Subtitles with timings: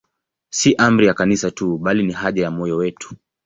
[0.49, 3.15] Si amri ya Kanisa tu, bali ni haja ya moyo wetu.